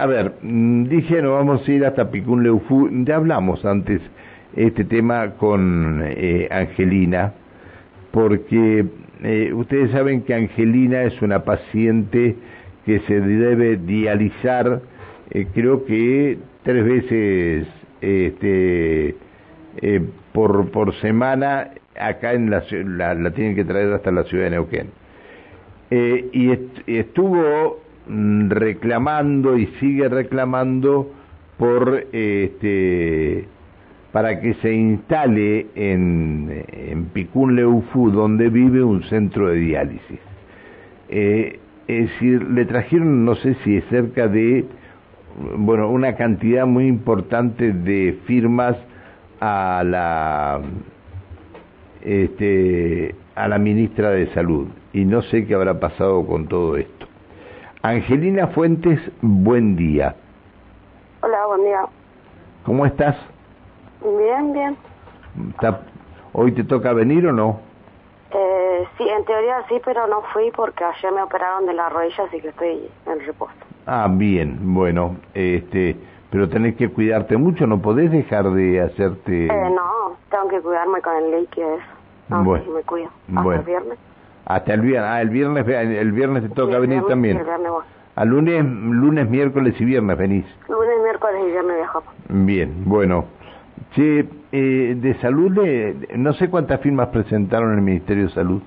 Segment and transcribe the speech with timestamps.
[0.00, 4.00] a ver, mm, dije no vamos a ir hasta Picún Leufú, ya hablamos antes
[4.56, 7.34] este tema con eh, Angelina,
[8.10, 8.86] porque
[9.22, 12.34] eh, ustedes saben que Angelina es una paciente
[12.86, 14.80] que se debe dializar,
[15.32, 17.66] eh, creo que tres veces
[18.00, 19.16] este,
[20.32, 22.64] por, por semana, acá en la,
[23.14, 24.86] la, tienen que traer hasta la ciudad de Neuquén.
[25.90, 26.50] y
[26.86, 27.89] estuvo
[28.48, 31.10] reclamando y sigue reclamando
[31.58, 33.46] por este
[34.12, 37.56] para que se instale en, en Picún
[38.12, 40.18] donde vive un centro de diálisis.
[41.08, 44.64] Eh, es decir, le trajeron, no sé si es cerca de,
[45.56, 48.76] bueno, una cantidad muy importante de firmas
[49.40, 50.60] a la,
[52.02, 56.99] este, a la ministra de Salud y no sé qué habrá pasado con todo esto.
[57.82, 60.14] Angelina Fuentes, buen día.
[61.22, 61.80] Hola, buen día.
[62.66, 63.16] ¿Cómo estás?
[64.02, 64.76] Bien, bien.
[66.34, 67.60] ¿Hoy te toca venir o no?
[68.32, 72.24] Eh, sí, en teoría sí, pero no fui porque ayer me operaron de la rodilla,
[72.24, 73.54] así que estoy en reposo.
[73.86, 75.96] Ah, bien, bueno, este,
[76.30, 79.46] pero tenés que cuidarte mucho, no podés dejar de hacerte...
[79.46, 81.78] Eh, no, tengo que cuidarme con el líquido
[82.28, 83.08] No, bueno, sí, me cuido.
[83.34, 83.98] Hasta el viernes.
[84.50, 87.36] Hasta el viernes, ah, el viernes, el viernes te toca venir también.
[87.36, 87.70] El viernes
[88.16, 90.44] A lunes, lunes, miércoles y viernes venís.
[90.68, 92.14] Lunes, miércoles y viernes viajamos.
[92.28, 93.26] Bien, bueno.
[93.94, 95.56] Sí, eh, de salud,
[96.16, 98.60] no sé cuántas firmas presentaron en el Ministerio de Salud.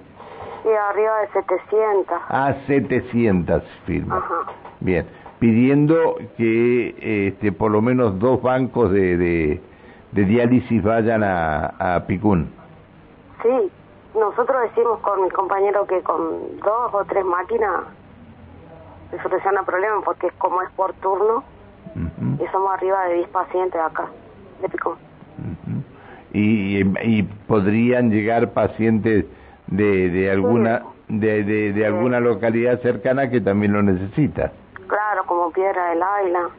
[0.64, 2.18] Sí, arriba de 700.
[2.30, 4.20] Ah, 700 firmas.
[4.20, 4.54] Ajá.
[4.80, 5.06] Bien,
[5.40, 12.50] pidiendo que este, por lo menos dos bancos de, de, diálisis vayan a, a Picún.
[13.42, 13.70] Sí,
[14.16, 17.84] nosotros decimos con mi compañero que con dos o tres máquinas
[19.12, 21.44] se soluciona el problema porque como es por turno
[22.40, 24.08] y somos arriba de 10 pacientes acá
[24.62, 24.96] de Picún
[26.34, 29.26] y, y podrían llegar pacientes
[29.68, 31.44] de, de alguna de,
[31.74, 34.52] de, alguna localidad cercana que también lo necesita.
[34.88, 36.50] Claro, como Piedra del Águila.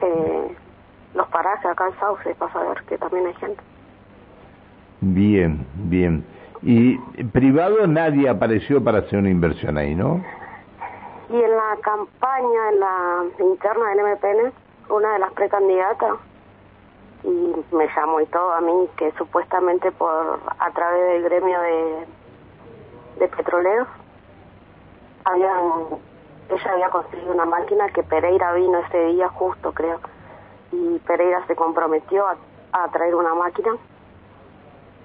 [0.00, 0.56] Eh,
[1.14, 3.62] los parajes acá en Sauce, para saber que también hay gente.
[5.02, 6.24] Bien, bien.
[6.62, 6.96] Y
[7.32, 10.24] privado nadie apareció para hacer una inversión ahí, ¿no?
[11.28, 14.52] Y en la campaña, en la interna del MPN,
[14.90, 16.12] una de las precandidatas
[17.24, 22.06] y me llamó y todo a mí que supuestamente por a través del gremio de,
[23.20, 23.86] de petroleros
[25.24, 26.00] habían
[26.50, 30.00] ella había conseguido una máquina que Pereira vino ese día justo creo
[30.72, 32.36] y Pereira se comprometió a,
[32.72, 33.76] a traer una máquina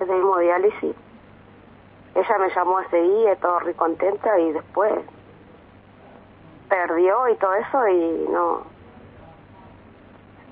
[0.06, 0.96] de hemodiálisis
[2.18, 4.92] ella me llamó ese día todo muy contenta y después
[6.68, 8.62] perdió y todo eso y no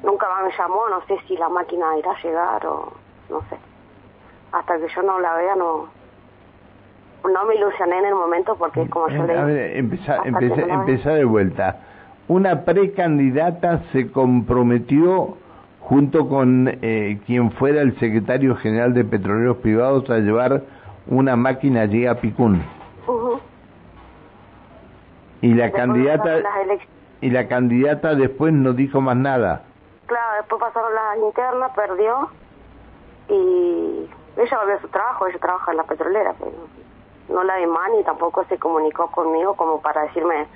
[0.03, 2.93] nunca me llamó, no sé si la máquina irá a llegar o
[3.29, 3.57] no sé.
[4.51, 5.87] Hasta que yo no la vea no
[7.27, 11.25] no me ilusioné en el momento porque es como yo le A ver, empezá, de
[11.25, 11.79] vuelta.
[12.27, 15.37] Una precandidata se comprometió
[15.85, 20.63] junto con eh, quien fuera el secretario general de Petroleros Privados a llevar
[21.05, 22.63] una máquina allí a Picún.
[25.41, 26.41] Y la candidata
[27.21, 29.61] y la candidata después no dijo más nada.
[30.07, 32.29] Claro, después pasaron las internas, perdió
[33.29, 36.51] y ella volvió a su trabajo, ella trabaja en la petrolera, pero
[37.29, 40.47] no la vi más ni tampoco se comunicó conmigo como para decirme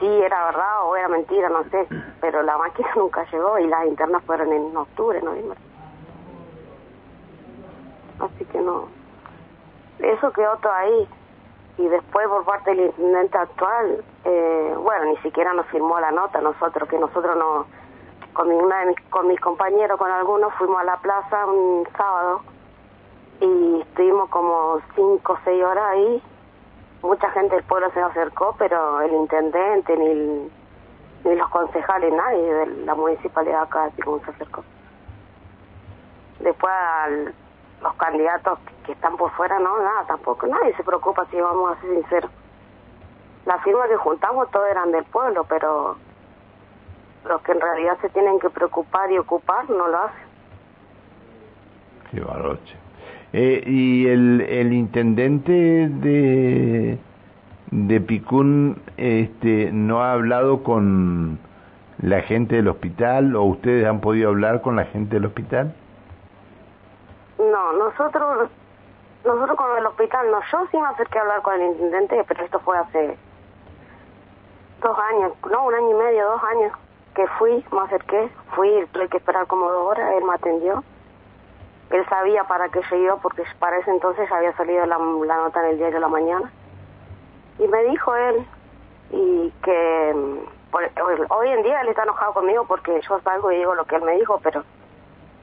[0.00, 1.86] si era verdad o era mentira, no sé,
[2.20, 5.58] pero la máquina nunca llegó y las internas fueron en octubre, noviembre.
[8.18, 8.88] Así que no.
[9.98, 11.08] Eso quedó todo ahí.
[11.78, 16.40] Y después por parte del intendente actual, eh, bueno, ni siquiera nos firmó la nota
[16.40, 17.66] nosotros, que nosotros no
[18.34, 22.42] con, mi, de mis, con mis compañeros, con algunos, fuimos a la plaza un sábado
[23.40, 26.22] y estuvimos como cinco o seis horas ahí.
[27.02, 30.50] Mucha gente del pueblo se acercó, pero el intendente ni,
[31.24, 34.62] ni los concejales, nadie de la municipalidad acá de se acercó.
[36.40, 36.72] Después
[37.80, 41.80] los candidatos que están por fuera, no, nada, tampoco, nadie se preocupa si vamos a
[41.80, 42.30] ser sinceros.
[43.46, 45.96] Las firmas que juntamos todas eran del pueblo, pero
[47.24, 50.30] los que en realidad se tienen que preocupar y ocupar no lo hacen.
[52.10, 52.76] Qué baroche.
[53.32, 56.98] Eh, ¿Y el, intendente de,
[57.70, 61.38] de Picún este, no ha hablado con
[62.02, 65.74] la gente del hospital o ustedes han podido hablar con la gente del hospital?
[67.38, 68.50] No, nosotros
[69.24, 70.40] nosotros con el hospital no.
[70.50, 73.16] Yo sí me acerqué a hablar con el intendente, pero esto fue hace
[74.82, 76.72] dos años, no, un año y medio, dos años
[77.14, 80.82] que fui, me acerqué, fui, tuve que esperar como dos horas, él me atendió.
[81.90, 85.60] Él sabía para qué yo iba porque para ese entonces había salido la, la nota
[85.60, 86.50] en el diario de la mañana.
[87.58, 88.46] Y me dijo él
[89.10, 90.14] y que
[91.28, 94.02] hoy en día él está enojado conmigo porque yo salgo y digo lo que él
[94.02, 94.62] me dijo, pero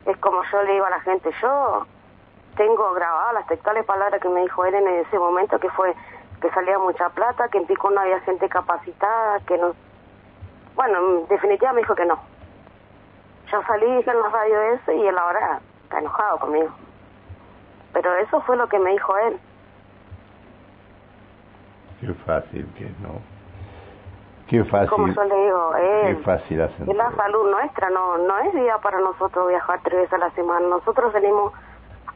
[0.06, 1.86] es como yo le digo a la gente, yo
[2.56, 5.94] tengo grabadas las textuales palabras que me dijo él en ese momento, que fue
[6.42, 9.74] que salía mucha plata, que en Pico no había gente capacitada, que no...
[10.76, 12.20] Bueno, en definitiva me dijo que no.
[13.52, 15.60] Yo salí, dije en la radio eso y él ahora
[15.98, 16.70] está enojado conmigo.
[17.94, 19.40] Pero eso fue lo que me dijo él.
[22.00, 23.20] Qué fácil que no.
[24.48, 24.90] Qué fácil.
[24.90, 29.00] Como yo le digo, es, fácil es la salud nuestra, no no es vida para
[29.00, 30.68] nosotros viajar tres veces a la semana.
[30.68, 31.54] Nosotros venimos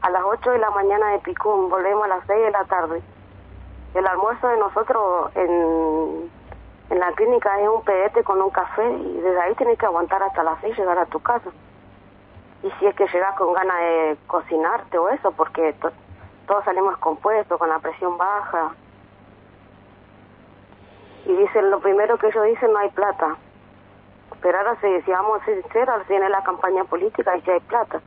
[0.00, 3.02] a las 8 de la mañana de Picún, volvemos a las 6 de la tarde.
[3.94, 6.30] El almuerzo de nosotros en,
[6.90, 10.22] en la clínica es un pedete con un café y desde ahí tienes que aguantar
[10.22, 11.50] hasta las 6 llegar a tu casa.
[12.62, 15.74] Y si es que llegas con ganas de cocinarte o eso, porque
[16.46, 18.72] todos salimos compuestos, con la presión baja.
[21.26, 23.36] Y dicen, lo primero que ellos dicen, no hay plata.
[24.40, 27.60] Pero ahora, si, si vamos a ser sinceros, viene la campaña política y si hay
[27.60, 28.00] plata.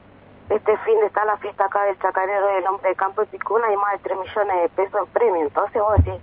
[0.49, 3.71] Este fin de está la fiesta acá del chacarero del hombre de campo de Picuna
[3.71, 5.41] y más de 3 millones de pesos en premio.
[5.41, 6.21] Entonces vos decís,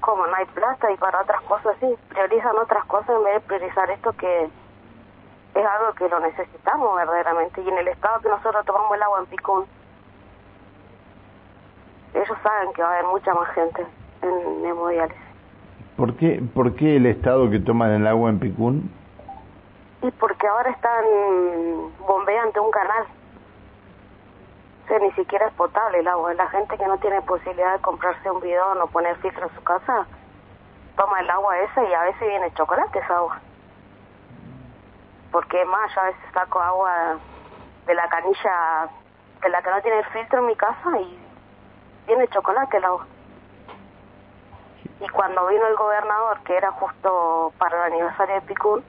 [0.00, 0.90] ¿cómo no hay plata?
[0.90, 4.48] Y para otras cosas sí, priorizan otras cosas en vez de priorizar esto que
[5.60, 7.60] es algo que lo necesitamos verdaderamente.
[7.62, 9.66] Y en el estado que nosotros tomamos el agua en Picún,
[12.14, 13.86] ellos saben que va a haber mucha más gente
[14.22, 15.22] en hemodiálisis.
[15.96, 18.90] ¿Por qué, ¿Por qué el estado que toman el agua en Picún?
[20.02, 21.04] Y porque ahora están
[22.06, 23.06] bombeando un canal
[25.00, 26.34] ni siquiera es potable el agua.
[26.34, 29.62] La gente que no tiene posibilidad de comprarse un bidón o poner filtro en su
[29.62, 30.06] casa,
[30.96, 33.40] toma el agua esa y a veces viene chocolate esa agua.
[35.36, 37.18] Porque más, yo a veces saco agua
[37.86, 38.88] de la canilla
[39.42, 41.18] de la que no tiene el filtro en mi casa y
[42.06, 43.06] viene chocolate el agua.
[44.98, 48.82] Y cuando vino el gobernador, que era justo para el aniversario de Picún,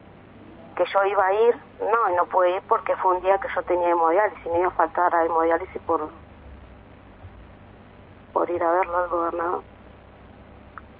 [0.78, 3.50] que yo iba a ir, no, y no pude ir porque fue un día que
[3.54, 6.10] yo tenía hemodiálisis, me iba a faltar a hemodiálisis por,
[8.32, 9.64] por ir a verlo al gobernador.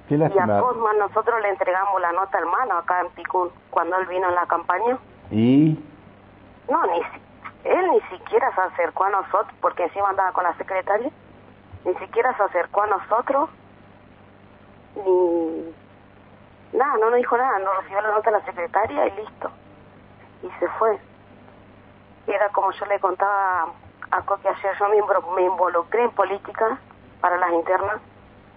[0.10, 4.08] y a Cosman nosotros le entregamos la nota al mano acá en Picún, cuando él
[4.08, 5.00] vino en la campaña.
[5.32, 5.78] ¿Y?
[6.70, 7.02] No, ni
[7.64, 11.10] él ni siquiera se acercó a nosotros, porque encima andaba con la secretaria,
[11.86, 13.50] ni siquiera se acercó a nosotros,
[14.96, 15.74] ni...
[16.74, 19.52] Nada, no nos dijo nada, no recibió la nota de la secretaria y listo
[20.44, 21.00] y se fue.
[22.28, 23.68] Era como yo le contaba
[24.12, 26.78] a Coque ayer, yo me, involucré en política
[27.22, 28.02] para las internas,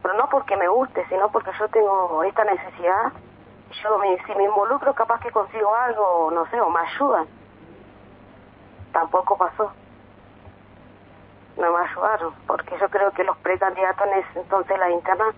[0.02, 3.12] pero no porque me guste, sino porque yo tengo esta necesidad.
[3.82, 7.26] Yo me, si me involucro capaz que consigo algo, no sé, o me ayudan.
[8.92, 9.72] Tampoco pasó.
[11.56, 15.34] No me ayudaron, porque yo creo que los precandidatos entonces las internas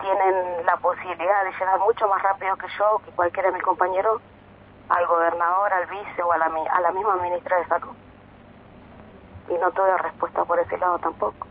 [0.00, 4.20] tienen la posibilidad de llegar mucho más rápido que yo, que cualquiera de mis compañeros,
[4.88, 7.94] al gobernador, al vice o a la, a la misma ministra de Salud.
[9.48, 11.46] Y no tuve respuesta por ese lado tampoco.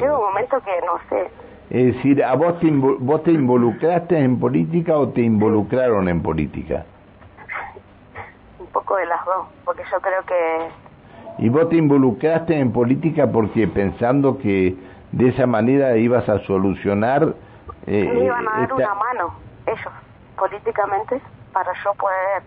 [0.00, 1.30] llega, un momento que no sé.
[1.70, 6.84] Es decir, ¿a vos te, vos te involucraste en política o te involucraron en política?
[8.58, 10.68] un poco de las dos, porque yo creo que...
[11.38, 14.76] ¿Y vos te involucraste en política porque pensando que
[15.12, 17.34] de esa manera ibas a solucionar...
[17.86, 19.34] Eh, Me iban a dar una mano
[19.66, 19.92] ellos
[20.38, 21.20] políticamente
[21.52, 22.42] para yo poder,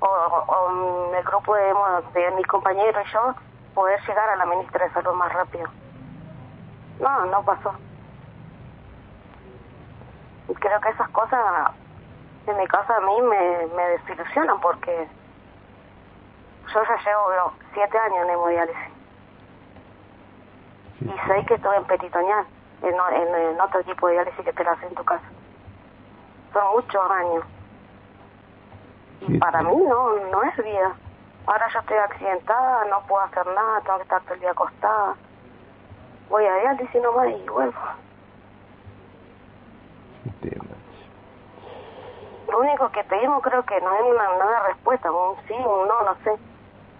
[0.00, 3.34] o, el grupo de, de mis compañeros y yo,
[3.74, 5.68] poder llegar a la ministra de Salud más rápido.
[7.00, 7.72] No, no pasó.
[10.48, 11.72] Y creo que esas cosas,
[12.46, 15.08] en mi caso, a mí me, me desilusionan porque
[16.74, 18.92] yo ya llevo siete años en hemodiálisis.
[21.00, 22.46] Y sé que estuve en peritoneal,
[22.82, 25.24] en, en, en, otro tipo de diálisis que te la haces en tu casa
[26.52, 27.44] son muchos años.
[29.20, 30.94] Y para mí no, no es vida.
[31.46, 35.14] Ahora yo estoy accidentada, no puedo hacer nada, tengo que estar todo el día acostada.
[36.28, 37.80] Voy a diálisis nomás y vuelvo.
[42.58, 46.02] Lo único que pedimos creo que no es una, una respuesta, un sí, un no,
[46.02, 46.32] no sé.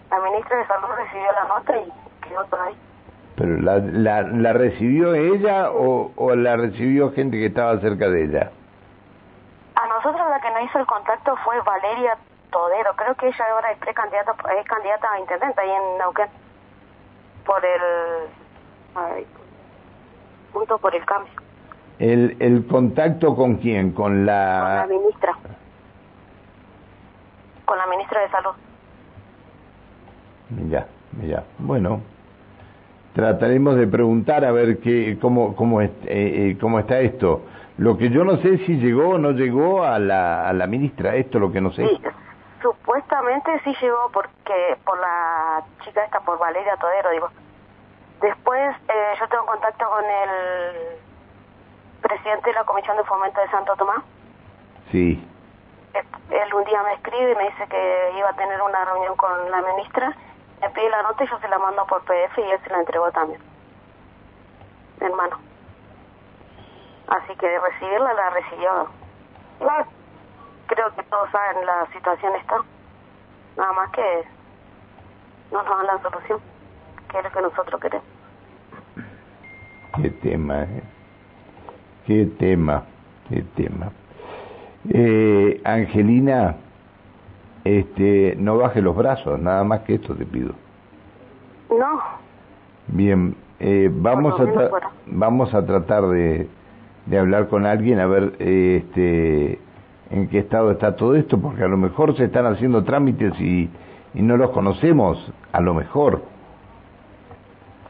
[0.09, 2.77] La ministra de Salud recibió la nota y quedó por ahí.
[3.35, 8.25] ¿Pero la, la, la recibió ella o, o la recibió gente que estaba cerca de
[8.25, 8.53] ella?
[9.89, 12.17] nosotros la que nos hizo el contacto fue Valeria
[12.53, 12.95] Todero.
[12.95, 16.29] Creo que ella ahora es precandidata, es candidata a intendente ahí en Neuquén.
[17.45, 18.29] Por el...
[20.53, 21.48] punto por el cambio.
[21.99, 23.93] El, el contacto con quién?
[23.93, 24.85] Con la...
[24.87, 25.39] Con la ministra.
[27.65, 28.51] Con la ministra de Salud.
[30.71, 30.87] Ya,
[31.23, 31.45] ya.
[31.59, 32.01] Bueno,
[33.15, 37.43] trataremos de preguntar a ver qué, cómo, cómo, eh, eh, cómo está esto.
[37.77, 41.17] Lo que yo no sé si llegó o no llegó a la, a la ministra,
[41.17, 41.87] esto es lo que no sé.
[41.87, 42.01] Sí,
[42.63, 47.29] supuestamente sí llegó porque por la chica esta, por Valeria Todero, digo.
[48.21, 50.98] Después eh, yo tengo contacto con el
[52.09, 54.03] presidente de la Comisión de Fomento de Santo Tomás.
[54.91, 55.25] Sí.
[56.31, 59.51] Él un día me escribe y me dice que iba a tener una reunión con
[59.51, 60.17] la ministra.
[60.61, 62.79] Me pide la nota y yo se la mando por PDF y él se la
[62.81, 63.41] entregó también.
[65.01, 65.39] hermano.
[67.09, 68.89] Así que de recibirla la recibió.
[70.67, 72.57] creo que todos saben la situación está.
[73.57, 74.25] Nada más que
[75.51, 76.41] no nos dan la solución,
[77.11, 78.07] que es lo que nosotros queremos.
[80.03, 80.83] Qué tema, ¿eh?
[82.09, 82.85] Qué tema,
[83.29, 83.93] qué tema.
[84.89, 86.57] Eh, Angelina,
[87.65, 90.55] este, no baje los brazos, nada más que esto te pido.
[91.69, 92.01] No.
[92.87, 94.47] Bien, eh, vamos, a
[95.05, 96.49] vamos a tratar de,
[97.05, 99.59] de hablar con alguien a ver este
[100.11, 103.69] en qué estado está todo esto, porque a lo mejor se están haciendo trámites y,
[104.15, 106.23] y no los conocemos, a lo mejor.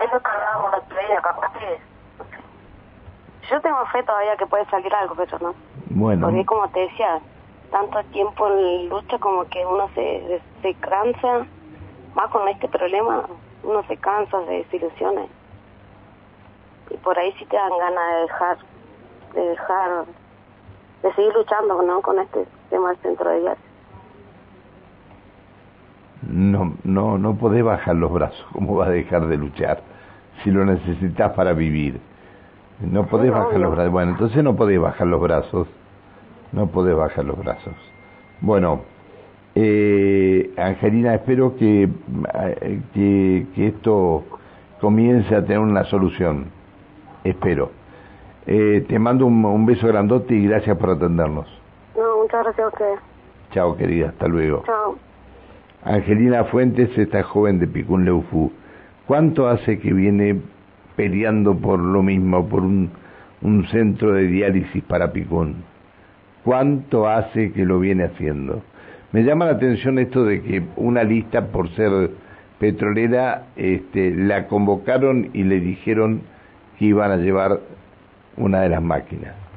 [0.00, 1.88] Es lo que hablábamos la capaz que...
[3.58, 5.54] Yo tengo fe todavía que puede salir algo, pero no.
[5.90, 6.28] Bueno.
[6.28, 7.18] Porque como te decía,
[7.72, 11.44] tanto tiempo en lucha como que uno se, se cansa,
[12.14, 13.24] más con este problema,
[13.64, 15.22] uno se cansa, se desilusiona.
[16.90, 18.58] Y por ahí sí te dan ganas de dejar
[19.34, 20.04] de dejar,
[21.02, 22.00] de seguir luchando ¿no?
[22.00, 23.64] con este tema del centro de viajes.
[26.22, 28.46] No, no, no podés bajar los brazos.
[28.52, 29.82] ¿Cómo vas a dejar de luchar
[30.44, 32.00] si lo necesitas para vivir?
[32.80, 33.92] No podés bajar los brazos.
[33.92, 35.68] Bueno, entonces no podés bajar los brazos.
[36.52, 37.74] No podés bajar los brazos.
[38.40, 38.82] Bueno,
[39.54, 44.24] eh, Angelina, espero que, eh, que, que esto
[44.80, 46.46] comience a tener una solución.
[47.24, 47.70] Espero.
[48.46, 51.46] Eh, te mando un, beso grandote y gracias por atendernos.
[51.94, 52.94] No, muchas gracias a usted.
[53.52, 54.62] Chao, querida, hasta luego.
[54.64, 54.96] Chao.
[55.84, 58.50] Angelina Fuentes, esta joven de Picún Leufú,
[59.06, 60.40] ¿cuánto hace que viene
[60.98, 62.90] peleando por lo mismo, por un,
[63.70, 65.62] centro de diálisis para Picún?
[66.42, 68.64] ¿Cuánto hace que lo viene haciendo?
[69.12, 72.10] Me llama la atención esto de que una lista por ser
[72.58, 76.22] petrolera este, la convocaron y le dijeron
[76.78, 77.60] que iban a llevar
[78.36, 79.47] una de las máquinas.